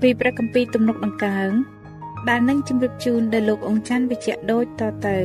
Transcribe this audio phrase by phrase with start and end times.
[0.00, 1.50] ពីព្រះគម្ពីរទំនុកដង្កើង
[2.28, 5.18] ដែលនឹងជម្រាបជូនដល់លោកអង្គច័ន្ទវិជ្ជៈដូចតទៅ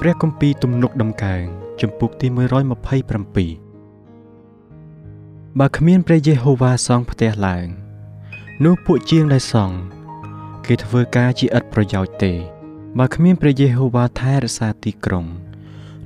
[0.00, 1.44] ព្រះគម្ពីរទំនុកដំកើង
[1.80, 2.38] ជំពូកទី127
[5.58, 7.66] បើគ្មានព្រះយេហូវ៉ាសង់ផ្ទះឡើង
[8.64, 9.76] នោះពួកជាងដែលសង់
[10.66, 12.32] គេធ្វើការជាឥតប្រយោជន៍ទេ
[12.98, 15.26] បើគ្មានព្រះយេហូវ៉ាថែរក្សាទីក្រុង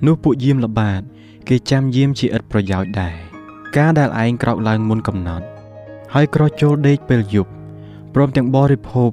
[0.06, 1.02] នោះពួកយាមល្បាត
[1.48, 3.14] គេចាំយាមជាឥតប្រយោជន៍ដែរ
[3.76, 5.46] ការដែលឯងក្រោកឡើងមុនកំណត់
[6.14, 7.50] ហើយក្រោកចូលដេកពេលយប់
[8.14, 9.10] ព្រមទាំងបរិភោគ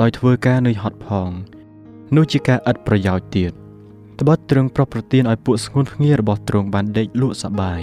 [0.00, 1.30] ដោយធ្វើការនឿយហត់ផង
[2.16, 3.52] នោះជាការឥតប្រយោជន៍ទៀត
[4.20, 7.80] ត្បិតទ្រង់ប្រប្រទានឲ្យពួកស្ងួនភ្ងារបស់ទ្រង់បានដេកលក់សបាយ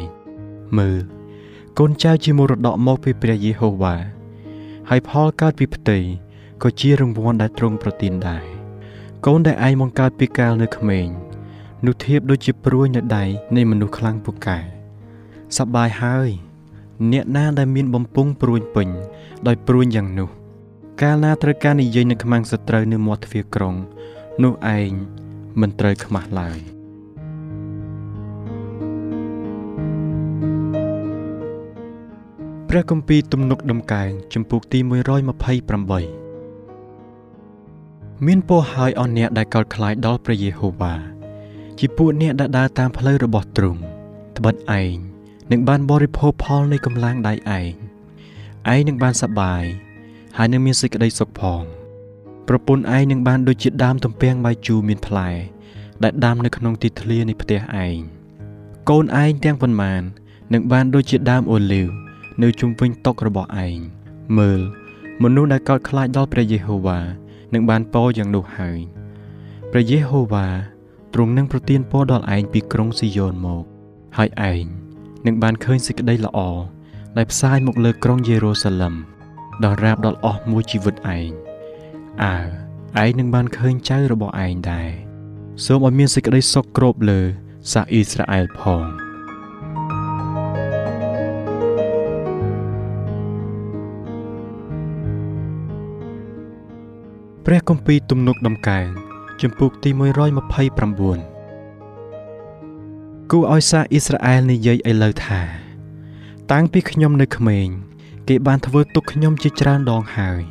[0.78, 0.98] មើល
[1.78, 3.96] កូនចៅជាមរតកមកពីព្រះយេហូវ៉ា
[4.90, 5.98] ហើយផលកើតពីផ្ទៃ
[6.64, 8.44] ក៏ជារង្វាន់ដែលទ្រង់ប្រទានដែរ
[9.26, 11.27] កូនដែលឯងមកកើតពីកាលនៅក្មេង
[11.86, 13.24] នោះធៀបដូចជាព្រួយនៅដៃ
[13.56, 14.58] នៃមនុស្សខ្លាំងពូកែ
[15.58, 16.30] សប្បាយហើយ
[17.12, 18.88] អ្នកណាដែលមានបំពង់ព្រួយពេញ
[19.48, 20.30] ដោយព្រួយយ៉ាងនោះ
[21.02, 23.76] កាលណាត្រូវការនិយាយនឹងខ្មាំងសត្រូវនៅមាត់ទ្វារក្រុង
[24.44, 24.92] នោះឯង
[25.62, 26.60] មិនត្រូវខ្មាស់ឡើយ
[32.70, 34.92] ព្រះគម្ពីរទំនុកដំកើងជំពូកទី128
[38.26, 41.17] មានពរហើយអស់អ្នកដែលកោតខ្លាចដល់ព្រះយេហូវ៉ា
[41.80, 43.82] ជាពួកអ្នកដែលដើរតាមផ្លូវរបស់ទ្រង់
[44.38, 44.96] ត្បិតឯង
[45.52, 47.74] នឹងបានបរិភោគផលនៃកម្លាំងដៃឯង
[48.74, 49.64] ឯងនឹងបានសប្បាយ
[50.38, 51.62] ហើយនឹងមានសេចក្តីសុខផង
[52.48, 55.30] ប្រពន្ធឯងនឹងបានដូចជាដើមទំពាំងបាយជូរមានផ្លែ
[56.04, 57.98] ដែលដាំនៅក្នុងទីធ្លានៃផ្ទះឯង
[58.90, 60.02] កូនឯងទាំងប៉ុន្មាន
[60.54, 61.88] នឹងបានដូចជាដើមអូលីវ
[62.44, 63.78] នៅជុំវិញតុរបស់ឯង
[64.38, 64.60] មើល
[65.24, 67.00] មនុស្សដែលកោតខ្លាចដល់ព្រះយេហូវ៉ា
[67.54, 68.80] នឹងបានពរយ៉ាងនោះហើយ
[69.72, 70.48] ព្រះយេហូវ៉ា
[71.20, 73.64] ទ្រង់នឹងប្រទានពរដល់ឯងពីក្រុងស៊ីយ៉ូនមក
[74.18, 74.66] ហើយឯង
[75.26, 76.40] នឹងបានឃើញសេចក្តីល្អ
[77.18, 78.94] ដែលផ្សាយមកលើក្រុងយេរូសាឡឹម
[79.64, 81.30] ដល់រាបដល់អស់មួយជីវិតឯង
[82.24, 82.38] អើ
[83.04, 84.90] ឯងនឹងបានឃើញចៅរបស់ឯងដែរ
[85.66, 87.20] សូមឲ្យមានសេចក្តីសុខគ្របលើ
[87.72, 88.86] សាសអ៊ីស្រាអែលផង
[97.46, 99.07] ព្រះគម្ពីរទំនុកដំកើង
[99.42, 100.00] ជំពូកទី129
[103.32, 105.42] គូឲ្យសាអ៊ីស្រាអែលនិយាយឥឡូវថា
[106.52, 107.68] តាំងពីខ្ញុំនៅក្មេង
[108.28, 110.42] គេបានធ្វើទុកខ្ញុំជាច្រើនដងហើយ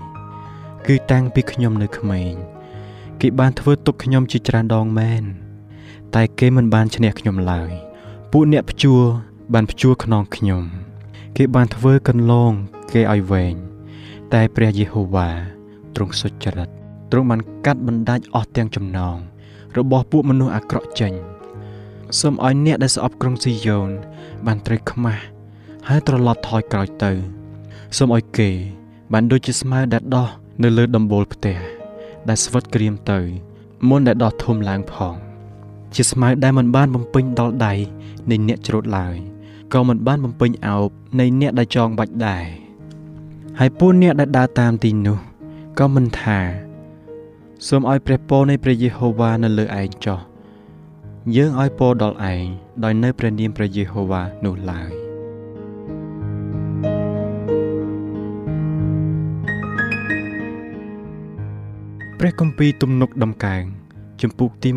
[0.87, 2.33] គឺតាំងពីខ្ញុំនៅក្មេង
[3.21, 5.23] គេបានធ្វើទុកខ្ញុំជាច្រើនដងមែន
[6.15, 7.71] តែគេមិនបានឈ្នះខ្ញុំឡើយ
[8.33, 9.03] ពួកអ្នកព្យួរ
[9.55, 10.63] បានព្យួរខ្នងខ្ញុំ
[11.37, 12.53] គេបានធ្វើកន្លង
[12.93, 13.55] គេឲ្យវែង
[14.33, 15.29] តែព្រះយេហូវ៉ា
[15.95, 16.69] ទ្រង់សុចរិត
[17.11, 19.17] ទ្រង់បានកាត់បណ្ដាច់អស់ទាំងចំណង
[19.79, 21.13] របស់ពួកមនុស្សអាក្រក់ចេញ
[22.21, 23.91] សូមឲ្យអ្នកដែលស្អប់ក្រុងស៊ីយ៉ូន
[24.47, 25.23] បានត្រូវខ្មាស់
[25.89, 27.13] ហើយត្រឡប់ថយក្រោយទៅ
[27.97, 28.51] សូមឲ្យគេ
[29.13, 30.29] បានដូចជាស្មៅដែលដោះ
[30.63, 31.57] នៅលើដំបូលផ្ទះ
[32.29, 33.19] ដែលស្វិតក្រៀមទៅ
[33.89, 35.15] មុនដែលដោះធំឡើងផង
[35.95, 37.75] ជាស្មៅដែលមិនបានបំពេញដល់ដៃ
[38.31, 39.17] នៃអ្នកច្រូតឡើយ
[39.73, 40.89] ក៏មិនបានបំពេញអោប
[41.21, 42.45] នៃអ្នកដែលចងបាច់ដែរ
[43.59, 45.19] ហើយពួកអ្នកដែលដើរតាមទីនោះ
[45.79, 46.66] ក៏មិនថា
[47.65, 50.21] សូមឲ្យព្រះពរនៃព្រះយេហូវ៉ានៅលើឯងចុះ
[51.37, 52.45] យើងឲ្យពរដល់ឯង
[52.85, 54.91] ដោយនៅព្រះនាមព្រះយេហូវ៉ានោះឡើយ
[62.19, 63.63] ព្រះគម្ពីរទំនុកដំកើង
[64.21, 64.71] ជំពូកទី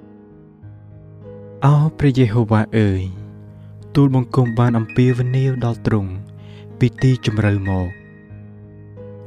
[0.00, 3.02] 130អោព្រះយេហូវ៉ាអើយ
[3.94, 6.12] ទូលបង្គំបានអំពាវនាវដល់ទ្រង់
[6.78, 7.88] ពីទីជម្រៅមក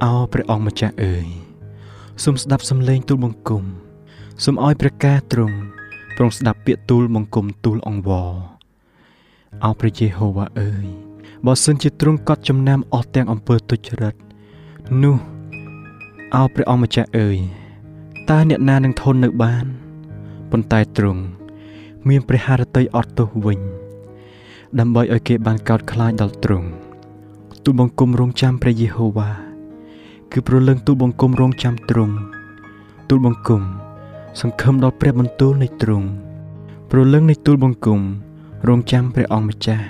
[0.03, 1.44] អោព្រះអង្គម្ចាស់អើយ
[2.23, 3.63] សូមស្ដាប់សំឡេងទូលបង្គំ
[4.43, 5.57] សូមឲ្យព្រះការទ្រង់
[6.17, 8.33] ទ្រង់ស្ដាប់ពាក្យទូលបង្គំទូលអង្វរ
[9.63, 10.85] អោព្រះយេហូវ៉ាអើយ
[11.45, 14.15] បើសិនជាទ្រង់កត់ចំណាំអស់ទាំងអំពើទុច្ចរិត
[15.03, 15.17] នោះ
[16.35, 17.37] អោព្រះអង្គម្ចាស់អើយ
[18.29, 19.65] តើអ្នកណានឹងធន់នៅបាន
[20.51, 21.21] ប៉ុន្តែទ្រង់
[22.07, 23.59] មានព្រះハរតីអត់ទោសវិញ
[24.79, 26.69] ដើម្បីឲ្យគេបានកោតខ្លាចដល់ទ្រង់
[27.63, 29.44] ទូលបង្គំរងចាំព្រះយេហូវ៉ា
[30.31, 32.15] គឺប្រលឹងទូលបង្គំរងចាំទ្រង់
[33.09, 33.61] ទូលបង្គំ
[34.41, 36.07] សង្ឃឹមដល់ព្រះបន្ទូលនៃទ្រង់
[36.91, 38.01] ប្រលឹងនៃទូលបង្គំ
[38.67, 39.85] រងចាំព្រះអង្គម្ចាស់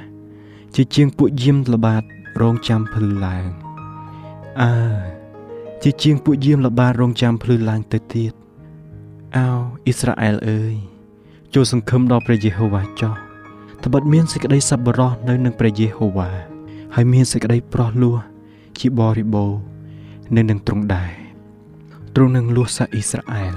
[0.75, 2.03] ជាជាងពួកយាមល្បាត
[2.41, 3.45] រងចាំភ្លឺឡើង
[4.61, 4.73] អើ
[5.83, 8.33] ជាជាងពួកយាមល្បាតរងចាំភ្លឺឡើងទៅទៀត
[9.35, 9.47] អោ
[9.85, 10.73] អ៊ីស្រាអែលអើយ
[11.53, 13.13] ចូលសង្ឃឹមដល់ព្រះយេហូវ៉ាចុះ
[13.83, 16.29] ត្បិតមានសេចក្តីសប្បុរសនៅនឹងព្រះយេហូវ៉ា
[16.95, 18.17] ហើយមានសេចក្តីប្រោះលោះ
[18.79, 19.51] ជាបរិបូរ
[20.33, 21.11] នៅនឹងទ្រង់ដែរ
[22.15, 23.55] ទ្រង់នឹងលួសសាអ៊ីស្រាអែល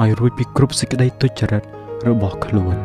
[0.00, 1.62] ឲ្យរួចពីគ្រប់សេចក្តីទុច្ចរិត
[2.08, 2.76] របស់ខ្លួន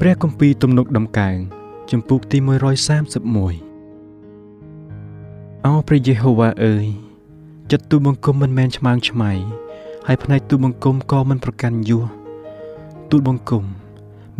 [0.00, 1.36] ព្រះគម្ពីរទំនុកដំកើង
[1.90, 2.46] ជំពូកទី131
[5.66, 6.86] អោព្រះយេហូវ៉ាអើយ
[7.70, 9.32] ចិត្តទូបង្គំមិនមែនឆ្មើងឆ្មៃ
[10.06, 12.04] ហើយផ្នែកទូបង្គំក៏មិនប្រកាន់យោះ
[13.10, 13.64] ទូលបង្គំ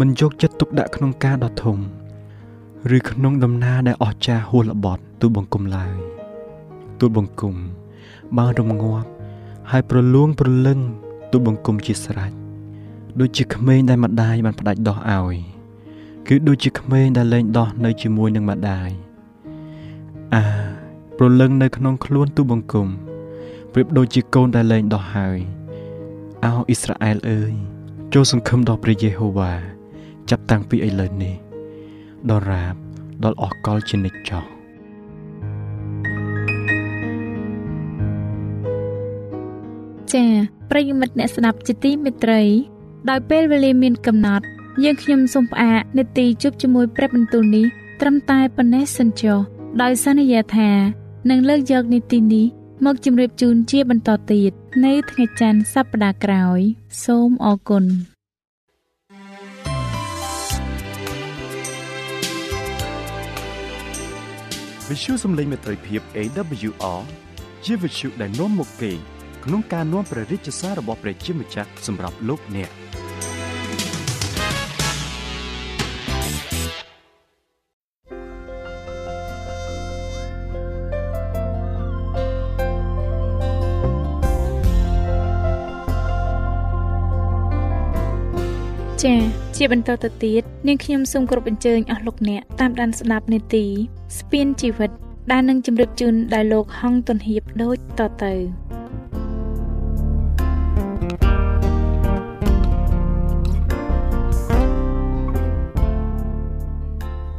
[0.00, 1.78] មិនយកចិត្តទុកដាក់ក្នុងការដ៏ធំ
[2.96, 5.94] ឬក្នុងដំណើរដែលអស្ចារ្យហួសល្បត់ទូលបង្គំឡើយ
[7.00, 7.54] ទូលបង្គំ
[8.36, 9.08] បានរំងាប់
[9.70, 10.78] ហើយប្រលួងប្រលឹង
[11.30, 12.32] ទូលបង្គំជាស្រេច
[13.20, 15.36] ដូចជាក្មេងដែលម្ដាយបានផ្ដាច់ដោះឲ្យ
[16.28, 18.90] គឺដូចជាក្មេងដែលលែងដោះនៅជាមួយនឹងម្ដាយ
[20.34, 20.42] អា
[21.18, 22.88] ប្រលឹងនៅក្នុងខ្លួនទូលបង្គំ
[23.72, 25.38] ប្រៀបដូចជាកូនដែលលែងដោះហើយ
[26.44, 27.52] អោអ៊ីស្រាអែលអើយ
[28.14, 29.52] ចូលសង្ឃឹមដល់ព្រះយេហូវ៉ា
[30.30, 31.34] ចាប់តាំងពីឥឡូវនេះ
[32.30, 32.74] ដល់រាប
[33.24, 34.44] ដល់អស់កលជានិច្ចចោះ
[40.12, 40.30] ចា៎
[40.70, 42.42] ប្រិយមិត្តអ្នកស្ដាប់ជាទីមេត្រី
[43.10, 44.46] ដោយពេលវេលាមានកំណត់
[44.84, 47.66] យើងខ្ញុំសូមផ្អាកនាទីជប់ជាមួយព្រឹបបន្ទូលនេះ
[48.00, 49.38] ត្រឹមតែប៉ុណ្ណេះសិនចុះ
[49.82, 50.70] ដោយសន្យាថា
[51.30, 52.46] នឹងលើកយកនាទីនេះ
[52.84, 54.52] មកជម្រាបជូនជាបន្តទៀត
[54.84, 56.60] នៅថ្ងៃច័ន្ទសប្តាហ៍ក្រោយ
[57.04, 57.84] សូមអរគុណ
[64.90, 67.00] វិទ្យុសំឡេងមេត្រីភាព AWR
[67.64, 68.90] ជាវិទ្យុដែលនាំមកពី
[69.44, 72.70] ក្នុងការនាំព្រះរាជសាររបស់ព្រះជាម្ចាស់សម្រាប់លោកអ្នក
[89.04, 93.64] ចា៎ ជាបន្តទៅទៀតនាងខ្ញុំសូមគោរពអញ្ជើញអស់លោកអ្នកតាមដានស្ដាប់នេតិ
[94.18, 94.90] ស្ពានជីវិត
[95.32, 98.32] ដែលនឹងជម្រាបជូនដល់លោកហងទុនហៀបដូចតទៅ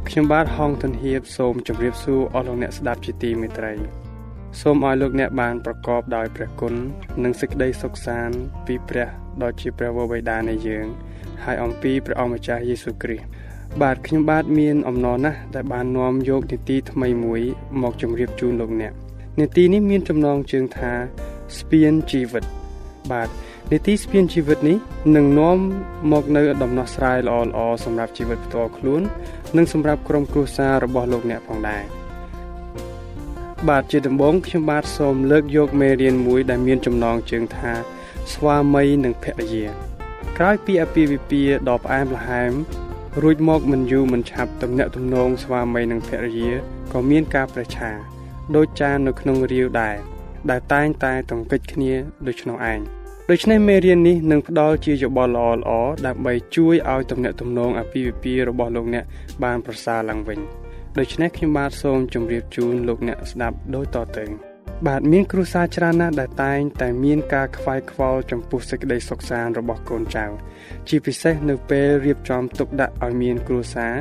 [0.08, 3.72] ខ្ញុំបាទហងទុនហៀបសូមជម្រាបសួរអស់លោកអ្នកស្ដាប់ជាទីមេត្រី
[4.60, 6.74] សូមឲ្យលោកអ្នកបានប្រកបដោយព្រះគុណ
[7.24, 9.08] និងសេចក្តីសុខសាន្តពីព្រះ
[9.42, 10.88] ដ៏ជាព្រះវរបិតានៃយើង
[11.44, 13.26] ហើយអំពីព្រះអង្គម្ចាស់យេស៊ូវគ្រីស្ទ
[13.82, 17.40] បាទខ្ញុំបាទមានអំណរណាស់ដែលបាននាំយកនីតិថ្មីមួយ
[17.82, 18.92] មកជម្រាបជូនលោកអ្នក
[19.38, 20.92] នីតិនេះមានចំណងជើងថា
[21.58, 22.44] ស្ពានជីវិត
[23.10, 23.28] បាទ
[23.72, 24.78] នីតិស្ពានជីវិតនេះ
[25.16, 25.56] នឹងនាំ
[26.12, 29.02] មកនៅដំណោះស្រាយល្អៗសម្រាប់ជីវិតផ្ទាល់ខ្លួន
[29.56, 31.84] និងសម្រាប់ក្រុមគ្រួសាររបស់លោកអ្នកផងដែរ
[33.68, 37.72] បាទជាដំបូងខ្ញុំបាទសូមលើកយកមេរៀនមួយដែលមានចំណងជើងថា
[38.32, 39.85] ស្វាមីនិងភរិយា
[40.40, 42.52] ក្រោយពីអាពាហ៍ពិពាហ៍ដ៏ផ្អែមល្ហែម
[43.22, 46.50] រួចមកមិនយូរមិនឆាប់ទំនាក់ទំនងស្វាមីនិងភរិយា
[46.92, 47.90] ក៏មានការប្រឆា
[48.56, 49.96] ដូចចាននៅក្នុងរាវដែរ
[50.50, 51.92] ដែលតែងតែតង្កិចគ្នា
[52.26, 52.80] ដូច្នោះឯង
[53.30, 59.04] ដូច្នេះមេរៀននេះនឹងផ្ដល់ជាយោបល់ល្អៗដើម្បីជួយឲ្យទំនាក់ទំនងអាពាហ៍ពិពាហ៍របស់លោកអ្នក
[59.44, 60.38] បានប្រសើរឡើងវិញ
[60.98, 64.45] ដូច្នេះខ្ញុំបាទសូមជម្រាបជូនលោកអ្នកស្ដាប់ដូចតទៅ
[64.86, 70.24] បាទមានគ្រួសារច្រើនណាស់ដែលតែងតែមានការខ្វាយខ្វល់ចំពោះសេចក្តីសុខសាន្តរបស់កូនចៅ
[70.88, 73.94] ជាពិសេសនៅពេលរៀបចំទុកដាក់ឲ្យមានគ្រួសារ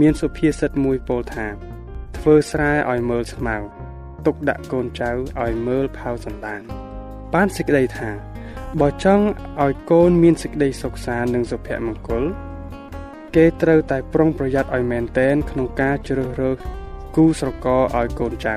[0.00, 1.46] មានសុភាសិតមួយពោលថា
[2.18, 3.56] ធ្វើស្រែឲ្យមើលស្មៅ
[4.26, 5.10] ទុកដាក់កូនចៅ
[5.42, 6.60] ឲ្យមើលផៅសន្តាន
[7.34, 8.10] បានសេចក្តីថា
[8.80, 9.24] បើចង់
[9.64, 12.24] ឲ្យកូនមានសេចក្តីសុខសាន្តនិងសុភមង្គល
[13.34, 16.56] គេត្រូវតែប្រុងប្រយ័ត្នឲ្យមែនទែនក្នុងការជ្រើសរើស
[17.16, 18.56] គូស្រករឲ្យកូនចៅ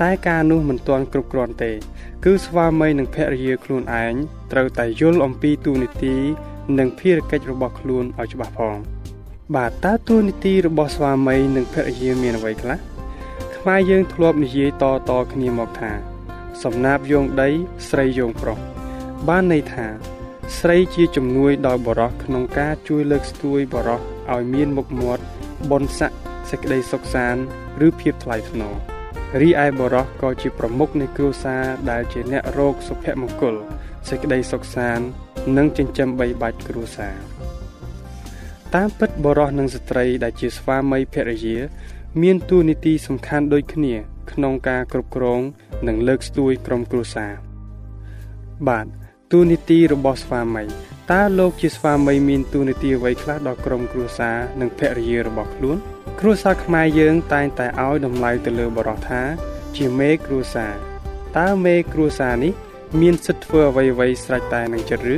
[0.00, 1.72] តែការនោះមិនទាន់គ្រប់គ្រាន់ទេ
[2.24, 4.14] គឺស្វាមីនិងភរិយាខ្លួនឯង
[4.52, 6.16] ត្រូវតែយល់អំពីទូនីតិ
[6.78, 8.76] និងភារកិច្ចរបស់ខ្លួនឲ្យច្បាស់ផង
[9.54, 12.78] បាទតើទូនីតិរបស់ស្វាមីនិងភរិយាមានអ្វីខ្លះ
[13.56, 15.92] ខ្មែរយើងធ្លាប់និយាយតតគ្នាមកថា
[16.62, 17.48] សំណាបយោងដី
[17.88, 18.58] ស្រីយោងប្រុស
[19.28, 19.86] បានន័យថា
[20.58, 24.00] ស្រីជាជំនួយដល់បរោះក្នុងការជួយលើកស្ទួយបរោះ
[24.32, 25.24] ឲ្យមានមុខមាត់
[25.70, 26.12] បនស័ក
[26.50, 27.42] សេចក្តីសុខសាន្ត
[27.86, 28.91] ឬភាពថ្លៃថ្នូរ
[29.40, 33.54] រីឯបរោះក៏ជាប្រមុខនៃគ្រួសារដែលជាអ្នករោគសុភមង្គល
[34.08, 35.06] សេចក្តីសុខសាន្ត
[35.56, 37.16] និងចិញ្ចឹមបីបាច់គ្រួសារ
[38.74, 41.56] តាមពិតបរោះនិងស្ត្រីដែលជាស្វាមីភរិយា
[42.22, 43.94] មានតួនាទីសំខាន់ដូចគ្នា
[44.32, 45.40] ក្នុងការគ្រប់គ្រង
[45.88, 47.32] និងលើកស្ទួយក្រុមគ្រួសារ
[48.68, 48.86] បាទ
[49.32, 50.64] តួនាទីរបស់ស្វាមី
[51.12, 55.78] តើលោកជាស្វាមីមានតួនាទីអ្វីខ្លះដល់ក្រុមគ្រួសារនិងភរិយារបស់ខ្លួន
[56.20, 59.22] គ្រួសារខ្មែរយើងតែងតែឲ្យតម្លៃទៅលើបរិះថា
[59.76, 60.74] ជាមេគ្រួសារ
[61.38, 62.52] តើមេគ្រួសារនេះ
[63.00, 65.16] មានសិទ្ធិធ្វើអ្វីអ្វីស្រេចតែនឹងចិត្តឬ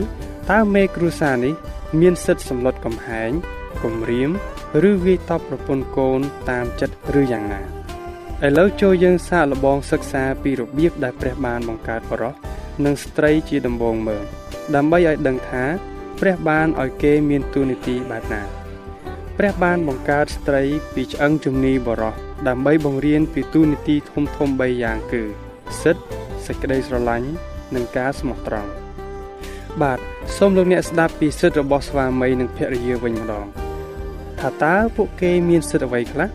[0.51, 1.55] តើមេគ្រួសារនេះ
[2.01, 3.31] មានសិទ្ធិសម្លុតកំហែង
[3.83, 4.31] គំរាម
[4.91, 6.21] ឬវាយតប់ប្រពន្ធកូន
[6.51, 7.63] តាមចិត្តឬយ៉ាងណា
[8.47, 12.35] ឥឡូវចូលយើងសាកល្បងសិក្សាពីរបៀបដែលព្រះបានបង្កើតបរិះ
[12.85, 14.25] និងស្ត្រីជាដំបូងមើល
[14.75, 15.65] ដើម្បីឲ្យដឹងថា
[16.21, 18.43] ព្រះបានឲ្យគេមានទូនីតិបែបណា
[19.39, 20.63] ព្រះបានបង្កើតស្ត្រី
[20.95, 22.15] ពីឆ្អឹងជំនីបរោះ
[22.49, 25.23] ដើម្បីបង្រៀនពីទូនីតិធំធំ3យ៉ាងគឺ
[25.83, 26.03] សិទ្ធ
[26.47, 27.29] សេចក្តីស្រឡាញ់
[27.75, 28.71] និងការស្មោះត្រង់
[29.83, 29.99] បាទ
[30.37, 33.47] សូមលោកអ្នកស្ដាប់ពីសិទ្ធិរបស់ស្វាមីនិងភរិយាវិញម្ដង
[34.41, 36.29] ថាតើពួកគេមានសិទ្ធិអ្វីខ្លះ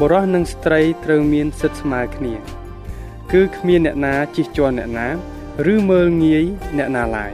[0.00, 2.34] បរោះនិងស្ត្រីត្រូវមានសិទ្ធិស្មើគ្នា
[3.32, 5.08] គឺគ្មានអ្នកណាជិះជាន់អ្នកណា
[5.72, 6.44] ឬមើលងាយ
[6.78, 7.32] អ្នកណាឡើយ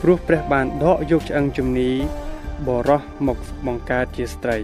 [0.00, 1.90] ព្រោះព្រះបានដកយកឆ្អឹងជំនី
[2.68, 4.58] បរោះមកបង្កើតជាស្ត្រី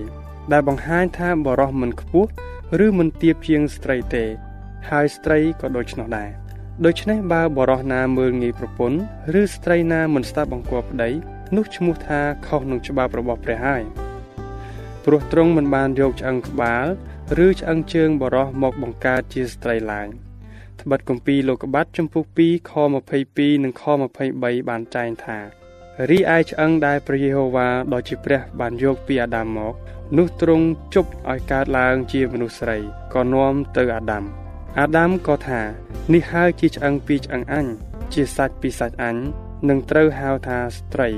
[0.53, 2.31] ដែលបង្ហាញថាបរោះមិនខ្ពស់
[2.87, 4.25] ឬមិនទាបជាងស្ត្រីទេ
[4.91, 6.31] ហើយស្ត្រីក៏ដូច្នោះដែរ
[6.87, 8.99] ដូច្នេះបើបរោះណាមើលងាយប្រពន្ធ
[9.41, 11.11] ឬស្ត្រីណាមិនស្ដាប់បង្គាប់ប្តី
[11.57, 13.83] នោះឈ្មោះថាខុសនឹងច្បាប់របស់ព្រះហើយ
[15.05, 16.87] ព្រោះទ្រង់មិនបានយកឆ្អឹងក្បាល
[17.47, 20.09] ឬឆ្អឹងជើងបរោះមកបង្កើតជាស្ត្រីឡើយ
[20.81, 22.73] ត្បិតគម្ពីរលោកុបាតចំពុះ2ខ
[23.19, 23.83] 22និងខ
[24.27, 25.60] 23បានចែងថា
[26.09, 29.75] រីឯឆ្អឹងដែលព្រះយេហូវ៉ាដ៏ជាព្រះ បានយកពីអាដាមមក
[30.19, 32.79] នោះទ្រង់ជប់ឲ្យកើតឡើងជាមនុស្សស្រី
[33.15, 34.25] ក៏នាំទៅអាដាម
[34.79, 35.61] អាដាមក៏ថា
[36.13, 37.67] នេះហើយជាឆ្អឹងពីឆ្អឹងអញ
[38.13, 39.17] ជាសាច់ពីសាច់អញ
[39.69, 41.09] នឹងត្រូវហៅថាស្ត្រី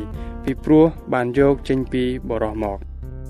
[0.45, 2.79] ពីព្រោះបានយកចេញពីបរោះមក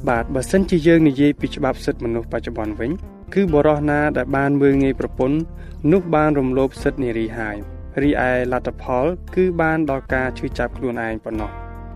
[0.09, 2.90] បាទបើសិនជាយើងនិយាយពីច្បាប់សិទ្ធិមនុស្សបច្ចុប្បន្នវិញ
[3.35, 5.38] គឺបរោះណាដែលបានមើលងាយប្រពន្ធ
[5.92, 7.56] នោះបានរំលោភសិទ្ធិនារីហើយ
[8.00, 11.50] រីឯលទ្ធផល គឺបានដល់ការឈឺចាប់ខ្លួនឯងប៉ុណ្ណោះ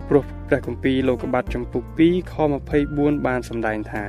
[0.09, 2.33] ព្រោះព្រះគម្ពីរលោកុបាតចំពុក2ខ
[2.79, 4.03] 24បានសម្ដែងថា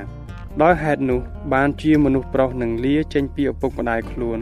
[0.61, 1.19] ដោយហេតុនោះ
[1.53, 4.39] បានជាមនុស្សប្រុសនឹងលាចេញពីឪពុកម្ដាយខ្លួន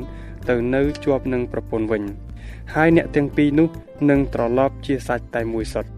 [0.50, 2.04] ទៅនៅជាប់នឹងប្រពន្ធវិញ
[2.75, 3.70] ហើយអ្នកទាំងពីរនោះ
[4.10, 5.92] នឹងត្រឡប់ជាសាច់តែមួយសុទ្ធ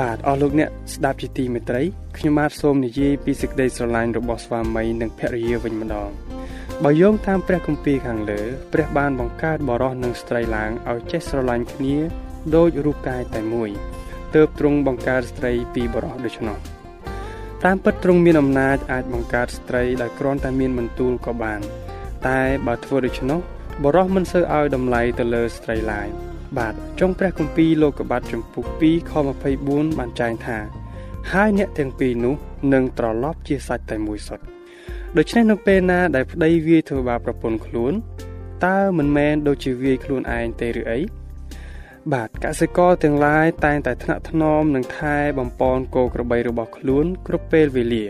[0.00, 1.82] បាទអស់លោកអ្នកស្ដាប់ជាទីមេត្រី
[2.16, 6.10] ខ្ញុំបាទសូមនិយាយពីសេចក្តីស្រឡាញ់របស់ស្វាមីនិងភរិយាវិញម្ដង
[6.84, 8.40] បើយោងតាមព្រះគម្ពីរខាងលើ
[8.72, 11.96] ព្រះបានបង្កើតបរិសនិងស្ត្រីឡើងឲ្យចេះស្រឡាញ់គ្នា
[12.56, 13.70] ដោយរូបកាយតែមួយ
[14.34, 16.56] ទើបទ្រង់បង្កើតស្ត្រីពីបរិសដូច្នោះ
[17.64, 21.60] តាមពិតទ្រង់មានអំណាចអាចបង្កើតស្ត្រីដោយគ្រាន់តែមានបន្ទូលក៏បាន
[22.28, 23.40] តែបើធ្វើដូច្នោះ
[23.84, 26.08] បរិសមិនសូវឲ្យតម្លៃទៅលើស្ត្រីឡើយ
[26.58, 29.12] បាទចុងព្រះគម្ពីរលោកុបាតចំពុះ2ខ
[29.56, 30.58] 24បានចែងថា
[31.32, 32.34] ហើយអ្នកទាំងពីរនោះ
[32.72, 34.59] នឹងត្រឡប់ជាសាច់តែមួយសុទ្ធ
[35.18, 37.92] ដូច្នេះនៅពេលណាដែលប្តីវាយធ្វើបាបប្រពន្ធខ្លួន
[38.66, 41.00] តើមិនមែនដូចជាវាយខ្លួនឯងទេឬអី
[42.12, 48.04] បាទកសិករទាំងឡាយតែងតែថ្នាក់ថ្នមនឹងថែបំពន់គោក្របីរបស់ខ្លួនគ្រប់ពេលវេលា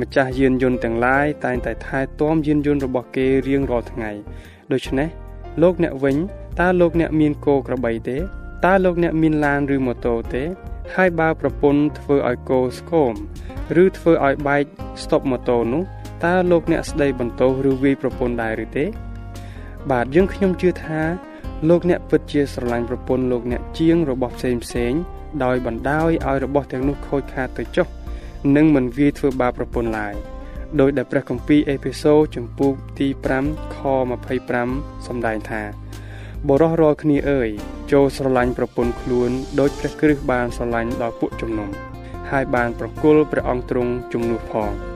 [0.00, 4.10] ម្ចាស់យានយន្តទាំងឡាយតែងតែថែទាំយានយន្តរបស់គេរៀងរាល់ថ្ងៃ
[4.72, 5.08] ដូច្នេះ
[5.62, 6.16] លោកអ្នកវិញ
[6.60, 8.18] តើលោកអ្នកមានគោក្របីទេ
[8.64, 10.42] តើលោកអ្នកមានឡានឬម៉ូតូទេ
[10.94, 13.12] ហើយបើប្រពន្ធធ្វើឲ្យគោស្គម
[13.82, 14.62] ឬធ្វើឲ្យបែក
[15.02, 15.82] ស្តុបម៉ូតូនោះ
[16.24, 18.84] តើលោកអ្នកស្ដីបន្ទោសឬវាយប្រពន្ធដែរឬទេ
[19.90, 21.00] បាទយើងខ្ញុំជឿថា
[21.68, 24.92] លោកអ្នកពិតជាស្រឡាញ់ប្រពន្ធលោកអ្នកជាងរបស់ផ្សេងផ្សេង
[25.44, 27.86] ដោយបណ្ដោយឲ្យរបស់ទាំងនោះខូចខាតទៅចុះ
[28.56, 30.14] និងមិនវាយធ្វើបាបប្រពន្ធឡើយ
[30.80, 33.08] ដោយដែលព្រះគម្ពីរអេភេសូចំពុកទី
[33.42, 33.78] 5ខ
[34.44, 35.62] 25សម្ដែងថា
[36.48, 37.48] បរោះរាល់គ្នាអើយ
[37.92, 41.68] ចូលស្រឡាញ់ប្រពន្ធខ្លួនដោយព្រះគ្រិស្តបានស្រឡាញ់ដល់ពួកជំនុំ
[42.30, 44.93] ហើយបានប្រគល់ព្រះអង្គទ្រង់ជំនួសផង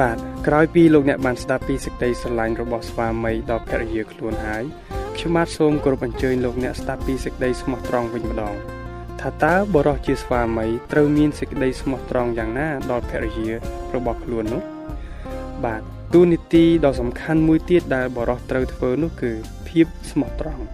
[0.00, 4.64] បាទក្រោយពីលោកអ្នកបានស្ដាប់ពីសេចក្តីស្រឡាញ់របស់ស្វាមីដល់ភរិយាខ្លួនហើយ
[5.16, 8.54] ខ្ញុំបាទសូមគោរពអញ្ជើញលោកអ្នកស្ដាប់ពីសេចក្តីស្មោះត្រង់វិញម្ដង
[9.20, 13.48] ថាតើបរិសុទ្ធជាស្វាមីត្រូវមានសេចក្តីស្មោះត្រង់យ៉ាងណាដល់ភរិយា
[13.94, 14.62] របស់ខ្លួននោះ
[15.64, 15.82] បាទ
[16.12, 19.32] ទូនីតិដ៏សំខាន់មួយទៀតដែលបរិសុទ្ធត្រូវធ្វើនោះគឺ
[19.68, 20.64] ភាពស្មោះត្រង់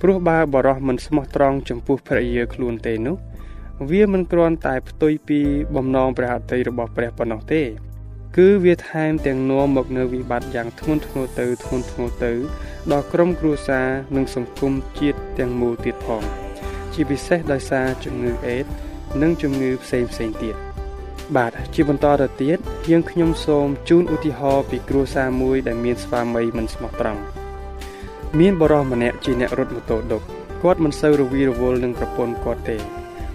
[0.00, 3.16] ព្រោះបើបរិសុទ្ធមិនស្មោះត្រង់ចំពោះភរិយាខ្លួនទេនោះ
[3.90, 5.38] វាមិនគ្រាន់តែផ្ទុយពី
[5.76, 7.62] បំណងព្រះហត្ថីរបស់ព្រះប៉ុណ្ណោះទេ
[8.36, 12.32] គឺវាថែមទាំងនាំមកនៅវិបត្តិយ៉ាងធ្ងន់ធ្ងរទៅធ្ងន់ធ្ងរទៅ
[12.92, 16.22] ដល់ក្រុមគ្រួសារនិងសង្គមជាតិទាំងមូលទៀតផង
[16.92, 18.64] ជាពិសេសដោយសារជំងឺអេដ
[19.22, 20.56] និងជំងឺផ្សេងផ្សេងទៀត
[21.36, 22.58] បាទជាបន្តទៅទៀត
[22.90, 27.22] យើងខ្ញុំសូមជូនឧទាហរណ៍ពីគ្រួសារមួយដែលមានស្វាមីមិនស្មោះត្រង់
[28.38, 30.22] មានបរិសម្នាក់ជាអ្នករត់ម៉ូតូដុប
[30.62, 32.76] គាត់មិនសូវរវីរវល់នឹងប្រពន្ធគាត់ទេ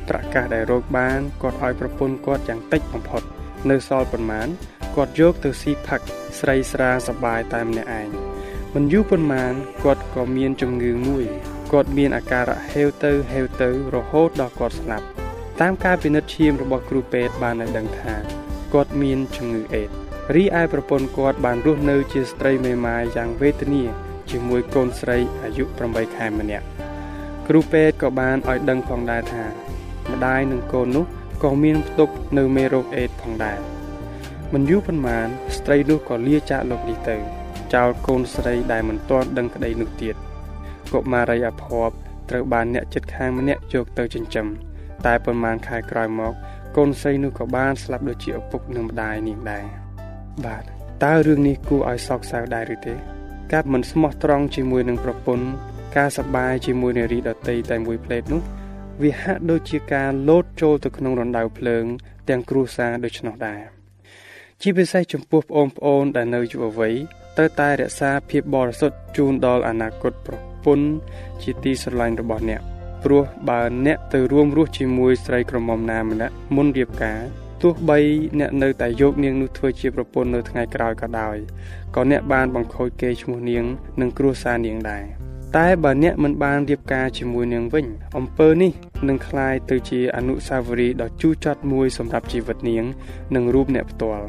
[0.10, 3.22] ប្រកាសដែលរកបានគាត់ឲ្យប្រពន្ធគាត់យ៉ាងតិចបំផុត
[3.70, 4.48] នៅសល់ប៉ុន្មាន
[4.96, 6.02] គាត់យកទៅស៊ីផឹក
[6.40, 8.08] ស្រីស្រាសបាយតែម្នាក់ឯង
[8.74, 11.26] មិនយូរប៉ុន្មានគាត់ក៏មានជំងឺមួយ
[11.72, 15.06] គាត់មានអាការៈហេវទៅហេវទៅរហូតដល់គាត់ស្លាប់
[15.62, 18.14] តាមការពិនិត្យឈាមរបស់គ្រូពេទ្យបានឲ្យដឹងថា
[18.74, 19.90] គាត់មានជំងឺអេដ
[20.36, 23.84] រីឯប្រពន្ធគាត់បានរស់នៅជាស្ត្រីមេម៉ាយយ៉ាងវេទនា
[24.30, 26.66] ជាមួយកូនស្រីអាយុ8ខែម្នាក់
[27.48, 29.46] គ្រូពេទ្យក៏បានឲ្យដឹងផងដែរថា
[30.12, 31.06] ម្ដាយនិងកូននោះ
[31.44, 33.60] ក៏មានផ្ទុកនៅមេរោគអេដផងដែរ
[34.54, 37.16] មិនយូរប៉ុន្មានស្ត្រីនោះក៏លាចាកលោកនេះទៅ
[37.74, 40.16] ចោលកូនស្រីដែលមិនទាន់ដឹងក្តីនោះទៀត
[40.94, 41.96] កុមារីអភ័ព្វ
[42.30, 44.48] ត្រូវបានអ្នកចិត្តខាងម្នាក់យកទៅចិញ្ចឹម
[45.06, 46.34] តែប៉ុន្មានខែក្រោយមក
[46.78, 49.66] កូនស្រីនោះក៏បានស្លាប់ដូចជាឪពុកនិងម្ដាយនាងដែរ
[50.46, 50.64] បាទ
[51.04, 52.96] តើរឿងនេះគួរឲ្យសោកសៅដែរឬទេ
[53.54, 55.46] ការមិនស្មោះត្រង់ជាមួយនឹងប្រពន្ធ
[55.98, 58.42] ការសប្បាយជាមួយនារីដតីតែមួយផ្លេតនោះ
[59.02, 61.86] វាហាក់ដូចជាការលោតចូលទៅក្នុងរណ្ដៅភ្លើង
[62.30, 63.81] ទាំងគ្រួសារដូច្នោះដែរ
[64.63, 66.95] ជាពិសេសចំពោះប្អូនប្អូនដែលនៅយុវវ័យ
[67.37, 70.89] ត្រូវតែរក្សាភាពបរិសុទ្ធជូនដល់អនាគតប្រពន្ធ
[71.43, 72.61] ជាទីស្រឡាញ់របស់អ្នក
[73.05, 77.21] ព្រោះបើអ្នកទៅរួមរស់ជាមួយស្រីក្រមុំណាម្នាក់មុនរៀបការ
[77.63, 77.99] ទោះបី
[78.39, 81.37] អ្នកនៅតែយកនាងនោះធ្វើជាប្រពន្ធនៅថ្ងៃក្រោយក៏ដោយ
[81.97, 83.65] ក៏អ្នកបានបង្ខូចគេឈ្មោះនាង
[84.01, 85.05] និងគ្រួសារនាងដែរ
[85.57, 88.73] តែបើអ្នកមិនបានរៀបការជាមួយនាងវិញអំពើនេះ
[89.09, 92.85] នឹងคล้ายទៅជាអនុស្សាវរីយ៍ដ៏ជូរចត់មួយសម្រាប់ជីវិតនាង
[93.35, 94.27] និងរូបអ្នកផ្ទាល់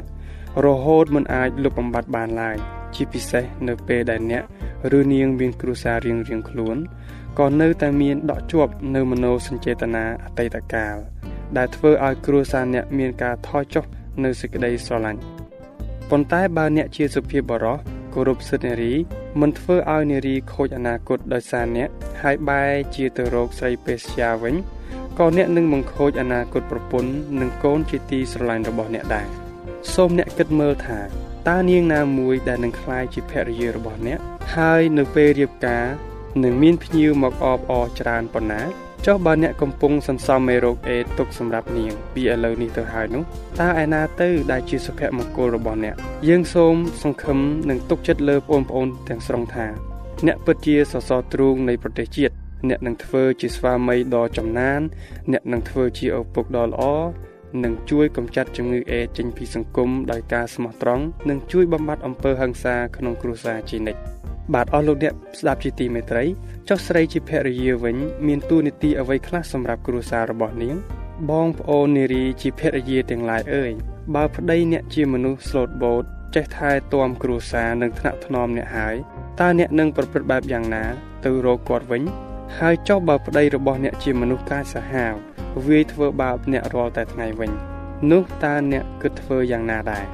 [0.65, 2.57] រហូតមិនអាចលុបបំបាត់បានឡើយ
[2.95, 4.43] ជាពិសេសនៅពេលដែលអ្នក
[4.97, 6.77] ឬនាងមានគ្រួសាររៀងរៀងខ្លួន
[7.39, 10.95] ក៏នៅតែមានដក់ជាប់នៅមโนសញ្ចេតនាអតីតកាល
[11.57, 13.85] ដែលធ្វើឲ្យគ្រួសារអ្នកមានការថយចុះ
[14.23, 15.19] នៅសេចក្តីស្រឡាញ់
[16.09, 17.77] ប៉ុន្តែបើអ្នកជាសុភាពបរោះ
[18.13, 18.93] គោរពសិទ្ធិនារី
[19.41, 21.89] មិនធ្វើឲ្យនារីខូចអនាគតដោយសារអ្នក
[22.21, 24.55] ហើយបែរជាទៅរកស្រីពេស្យាវិញ
[25.19, 29.42] ក៏អ្នកនឹងបង្ខូចអនាគតប្រពន្ធនិងកូនជាទីស្រឡាញ់របស់អ្នកដែរ
[29.93, 30.99] សូមអ្នកគិតមើលថា
[31.49, 34.19] តើនាងណាមួយដែលនឹងក្លាយជាភរិយារបស់អ្នក
[34.55, 35.85] ហើយនៅពេលរៀបការ
[36.43, 38.61] នឹងមានភ្ញៀវមកអបអរច្រើនប៉ុណ្ណា
[39.05, 43.23] ចុះបើអ្នកកំពុងសន្សំមេរោគអេដទុកសម្រាប់នាង ពីឥឡូវនេះទៅហើយនោះ
[43.59, 45.95] តើឯណាទៅដែលជាសុភមង្គលរបស់អ្នក
[46.27, 49.67] យើងសូមសង្ឃឹមនិងទុកចិត្តលើបងប្អូនទាំងស្រុងថា
[50.27, 52.33] អ្នកពិតជាសសរទ្រូងនៃប្រទេសជាតិ
[52.69, 54.81] អ្នកនឹងធ្វើជាស្វាមីដ៏ចំណាន
[55.31, 56.83] អ្នកនឹងធ្វើជាឪពុកដ៏ល្អ
[57.63, 64.01] និងជួយកម្ចាត់ជំងឺអេដចេញពីសង្គមដោយការស្មោះត្រង់និងជួយបំបត្តិអំពើហិង្សាក្នុងគ្រួសារជានិច្ច
[64.53, 66.23] បាទអស់លោកអ្នកស្ដាប់ជាទីមេត្រី
[66.69, 67.95] ចុះស្រីជាភរិយាវិញ
[68.27, 70.75] មានទួនាទីអ្វីខ្លះសម្រាប់គ្រួសាររបស់នាង
[71.31, 73.71] បងប្អូននារីជាភរិយាទាំងឡាយអើយ
[74.15, 76.03] បើប្តីអ្នកជាមនុស្សស្លូតបូត
[76.35, 78.95] ចេះថែទាំគ្រួសារនិងថ្នាក់ថ្នមអ្នកហើយ
[79.39, 80.83] តើអ្នកនឹងប្រព្រឹត្តបែបយ៉ាងណា
[81.25, 82.03] ទៅរកគាត់វិញ
[82.59, 85.13] ហើយចុះបើប្តីរបស់អ្នកជាមនុស្សកាចសាហាវ
[85.67, 87.51] វាយធ្វើបាបអ្នករាល់តែថ្ងៃវិញ
[88.11, 90.05] នោះតើអ្នកគិតធ្វើយ៉ាងណាដែរ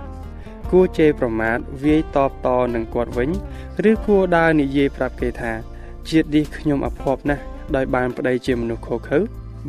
[0.72, 3.30] គួរជេរប្រមាថវាយតបតនឹងគាត់វិញ
[3.90, 5.52] ឬគួរដើរនិយាយប្រាប់គេថា
[6.10, 7.44] ជាតិនេះខ្ញុំអភ័ព្វណាស់
[7.76, 9.20] ដោយបានប្តីជាមនុស្សខុសខើ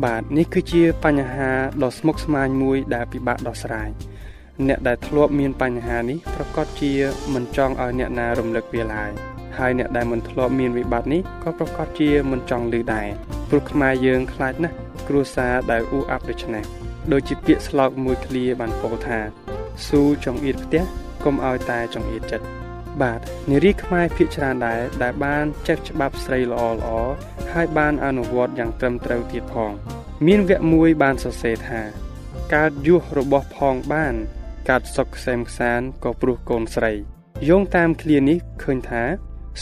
[0.04, 1.50] បាទនេះគឺជាបញ្ហា
[1.82, 3.90] ដ៏ស្មុគស្មាញមួយដែលពិបាកដោះស្រាយ
[4.68, 6.92] អ្នកដែលធ្លាប់មានបញ្ហានេះប្រកាសជា
[7.34, 9.10] មិនចង់ឲ្យអ្នកណារំលឹកវាឡើយ
[9.58, 13.08] ហើយអ្នកដែលមិនធ្លាប់មានវិបត្តិនេះក៏ប្រកាសជាមិនចង់ឮដែរ
[13.48, 14.76] ព្រោះខ្មែរយើងខ្លាចណាស់
[15.08, 16.64] គ្រួសារដែលអ៊ូអាប់ដូច្នេះ
[17.12, 19.18] ដូចជាពាក្យស្លោកមួយឃ្លាបានពោលថា
[19.86, 20.82] ស៊ូចង្អៀតផ្ទះ
[21.24, 22.46] កុំឲ្យតែចង្អៀតចិត្ត
[23.02, 26.90] បាទនារីខ្មែរភាគច្រើនដែរដែលបានចេះច្បាប់ស្រីល្អល្អ
[27.52, 29.72] ហើយបានអនុវត្តយ៉ាងត្រឹមត្រូវទៀតផង
[30.26, 31.80] មានវគ្គមួយបានសរសេរថា
[32.54, 34.14] កើតយុះរបស់ផងបាន
[34.68, 36.92] កាត់សុកខ្សែមខ្សានក៏ព្រោះកូនស្រី
[37.48, 39.02] យោងតាមឃ្លានេះឃើញថា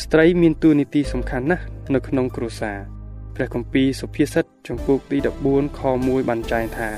[0.01, 2.98] ស្ត្រីមានតួនាទីសំខាន់ណាស់នៅក្នុងគ្រួសារ
[3.39, 6.89] ព្រះគម្ពីរសុភាសិតចំពោះទី14ខ1បានចែងថា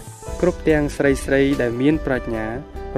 [0.40, 2.46] គ្រប់ទាំងស្រីស្រីដែលមានប្រាជ្ញា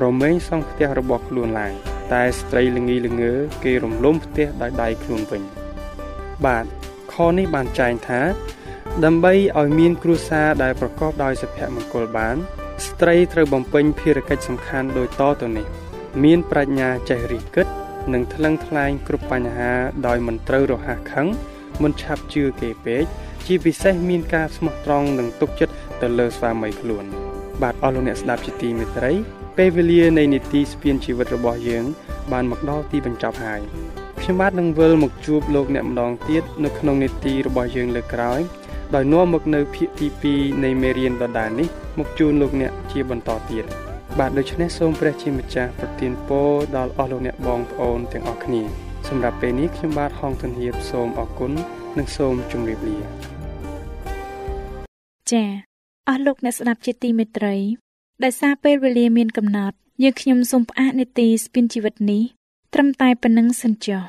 [0.03, 1.75] រមែងសង់ផ្ទះរបស់ខ្លួនឡើង
[2.13, 3.33] តែស្ត្រីល្ងីល្ងើ
[3.65, 5.43] គេរំលំផ្ទះដោយដៃខ្លួនវិញ
[6.47, 6.65] បាទ
[7.13, 8.21] ខនេះបានចែងថា
[9.05, 12.37] ដើម្បីឲ្យមានគ្រួសារដែលប្រកបដោយសុភមង្គលបាន
[12.87, 15.67] ស្ត្រីត្រូវបំពេញភារកិច្ចសំខាន់ដូចតទៅនេះ
[16.25, 17.67] មានប្រាជ្ញាចេះរិះគិត
[18.13, 19.73] និងថ្លឹងថ្លែងគ្រប់បញ្ហា
[20.07, 21.27] ដោយមិនត្រូវរហ័សខឹង
[21.83, 23.05] មិនឆាប់ជឿគេពេក
[23.47, 27.05] ជាពិសេសមានការស្មោះត្រង់និងទុកចិត្តទៅលើស្វាមីខ្លួន
[27.63, 29.13] បាទអស់លោកអ្នកស្ដាប់ជាទីមេត្រី
[29.59, 31.85] ពេលវេលានៃនីតិស្ពានជីវិតរបស់យើង
[32.33, 33.61] បានមកដល់ទីបញ្ចប់ហើយ
[34.21, 38.41] ខ្ញុំបាទនឹងវិលមកជួបលោកអ្នកម្ដងទៀតនៅក្នុងនីតិរបស់យើងលើកក្រោយ
[38.95, 43.65] ដោយនាំមកនៅភាគទី2នៃមេរៀនដដែលនេះមកជូនលោកអ្នកជាបន្តទៀត
[44.19, 48.63] បាទដូច្នេះសូមព្រះជាម្ចាស់ប្រទានពរដល់អស់លោកអ្នកបងប្អូនទាំងអស់គ្នា
[49.09, 51.53] សម្រាប់ពេលនេះខ្ញុំបាទហងធនហៀបសូមអរគុណ
[51.99, 52.99] និងសូមជម្រាបលា
[55.31, 55.51] ចា៎
[56.09, 57.57] អស់លោកអ្នកស្ដាប់ជាទីមេត្រី
[58.25, 62.23] ដោយសារពេលវេលាមានកំណត់យើងខ្ញុំសូមផ្អាកនេតិស្ពានជីវិតនេះ
[62.75, 64.03] ត្រឹមតែប៉ុណ្្នឹងសិនចុះ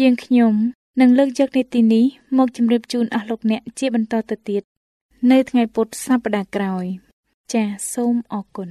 [0.00, 0.54] យើងខ្ញុំ
[1.00, 2.04] នឹងលើកយកនេតិនេះ
[2.38, 4.62] មកជម្រាបជូនអស់លោកអ្នកជាបន្តទៅទៀត
[5.30, 6.84] នៅថ្ងៃពុធសប្តាហ៍ក្រោយ
[7.52, 8.70] ចាសសូមអរគុណ